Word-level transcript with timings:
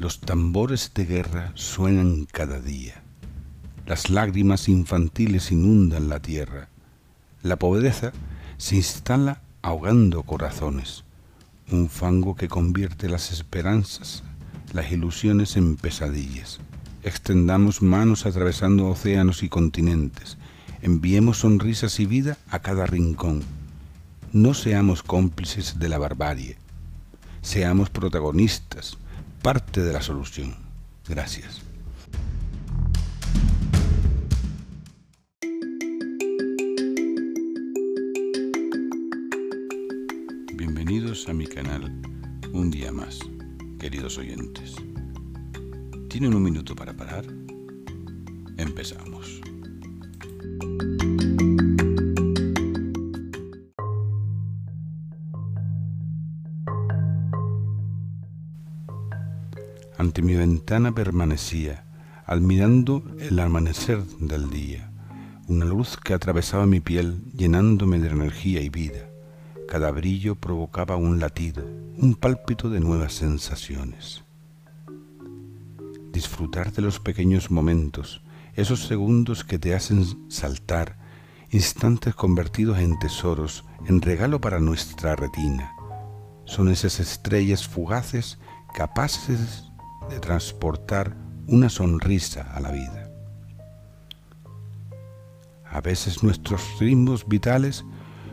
Los 0.00 0.18
tambores 0.18 0.92
de 0.94 1.04
guerra 1.04 1.52
suenan 1.56 2.24
cada 2.24 2.58
día. 2.58 3.02
Las 3.84 4.08
lágrimas 4.08 4.66
infantiles 4.70 5.52
inundan 5.52 6.08
la 6.08 6.20
tierra. 6.20 6.70
La 7.42 7.56
pobreza 7.58 8.12
se 8.56 8.76
instala 8.76 9.42
ahogando 9.60 10.22
corazones. 10.22 11.04
Un 11.70 11.90
fango 11.90 12.34
que 12.34 12.48
convierte 12.48 13.10
las 13.10 13.30
esperanzas, 13.30 14.22
las 14.72 14.90
ilusiones 14.90 15.58
en 15.58 15.76
pesadillas. 15.76 16.60
Extendamos 17.02 17.82
manos 17.82 18.24
atravesando 18.24 18.88
océanos 18.88 19.42
y 19.42 19.50
continentes. 19.50 20.38
Enviemos 20.80 21.40
sonrisas 21.40 22.00
y 22.00 22.06
vida 22.06 22.38
a 22.48 22.60
cada 22.60 22.86
rincón. 22.86 23.42
No 24.32 24.54
seamos 24.54 25.02
cómplices 25.02 25.78
de 25.78 25.90
la 25.90 25.98
barbarie. 25.98 26.56
Seamos 27.42 27.90
protagonistas, 27.90 28.96
parte 29.42 29.82
de 29.82 29.92
la 29.92 30.02
solución. 30.02 30.54
Gracias. 31.08 31.62
Bienvenidos 40.54 41.28
a 41.28 41.32
mi 41.32 41.46
canal 41.46 41.84
un 42.52 42.70
día 42.70 42.92
más, 42.92 43.18
queridos 43.78 44.18
oyentes. 44.18 44.74
¿Tienen 46.08 46.34
un 46.34 46.42
minuto 46.42 46.74
para 46.74 46.92
parar? 46.92 47.24
Empezamos. 48.58 49.40
Ante 60.00 60.22
mi 60.22 60.34
ventana 60.34 60.94
permanecía, 60.94 61.84
admirando 62.24 63.04
el 63.18 63.38
amanecer 63.38 64.02
del 64.18 64.48
día, 64.48 64.90
una 65.46 65.66
luz 65.66 65.98
que 66.02 66.14
atravesaba 66.14 66.64
mi 66.64 66.80
piel 66.80 67.22
llenándome 67.34 67.98
de 67.98 68.08
energía 68.08 68.62
y 68.62 68.70
vida. 68.70 69.10
Cada 69.68 69.90
brillo 69.90 70.36
provocaba 70.36 70.96
un 70.96 71.20
latido, 71.20 71.66
un 71.98 72.14
pálpito 72.14 72.70
de 72.70 72.80
nuevas 72.80 73.12
sensaciones. 73.12 74.24
Disfrutar 76.14 76.72
de 76.72 76.80
los 76.80 76.98
pequeños 76.98 77.50
momentos, 77.50 78.22
esos 78.54 78.86
segundos 78.86 79.44
que 79.44 79.58
te 79.58 79.74
hacen 79.74 80.30
saltar, 80.30 80.96
instantes 81.50 82.14
convertidos 82.14 82.78
en 82.78 82.98
tesoros, 82.98 83.66
en 83.84 84.00
regalo 84.00 84.40
para 84.40 84.60
nuestra 84.60 85.14
retina. 85.14 85.74
Son 86.46 86.70
esas 86.70 87.00
estrellas 87.00 87.68
fugaces 87.68 88.38
capaces 88.72 89.69
de 90.10 90.20
transportar 90.20 91.16
una 91.46 91.70
sonrisa 91.70 92.42
a 92.54 92.60
la 92.60 92.70
vida. 92.70 93.10
A 95.64 95.80
veces 95.80 96.22
nuestros 96.22 96.60
ritmos 96.80 97.26
vitales 97.26 97.84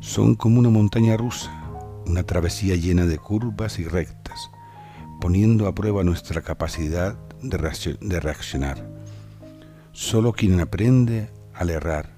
son 0.00 0.34
como 0.34 0.58
una 0.58 0.68
montaña 0.68 1.16
rusa, 1.16 1.50
una 2.06 2.22
travesía 2.24 2.76
llena 2.76 3.06
de 3.06 3.18
curvas 3.18 3.78
y 3.78 3.84
rectas, 3.84 4.50
poniendo 5.20 5.66
a 5.66 5.74
prueba 5.74 6.04
nuestra 6.04 6.42
capacidad 6.42 7.16
de, 7.40 8.20
reaccionar. 8.20 8.86
Solo 9.92 10.32
quien 10.32 10.60
aprende 10.60 11.30
al 11.54 11.70
errar 11.70 12.10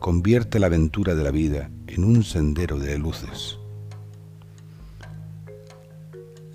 convierte 0.00 0.58
la 0.58 0.66
aventura 0.66 1.14
de 1.14 1.22
la 1.22 1.30
vida 1.30 1.70
en 1.86 2.04
un 2.04 2.24
sendero 2.24 2.78
de 2.78 2.98
luces. 2.98 3.58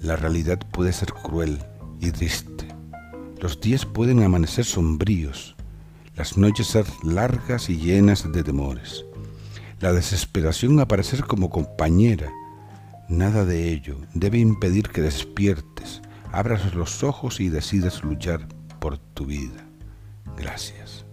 La 0.01 0.16
realidad 0.16 0.59
puede 0.72 0.91
ser 0.91 1.13
cruel 1.13 1.59
y 2.00 2.12
triste. 2.12 2.68
Los 3.40 3.59
días 3.62 3.85
pueden 3.85 4.24
amanecer 4.24 4.66
sombríos, 4.66 5.56
las 6.16 6.38
noches 6.38 6.68
ser 6.68 6.85
largas 7.03 7.69
y 7.69 7.78
llenas 7.78 8.31
de 8.31 8.44
temores. 8.44 9.06
La 9.80 9.94
desesperación 9.94 10.80
aparecer 10.80 11.24
como 11.24 11.50
compañera. 11.50 12.31
Nada 13.09 13.46
de 13.46 13.72
ello 13.72 13.97
debe 14.13 14.40
impedir 14.40 14.90
que 14.90 15.02
despiertes, 15.02 16.02
abras 16.31 16.74
los 16.74 17.03
ojos 17.03 17.40
y 17.40 17.50
decidas 17.50 18.03
luchar 18.03 18.47
por 18.79 18.97
tu 18.97 19.25
vida. 19.25 19.66
Gracias. 20.35 21.06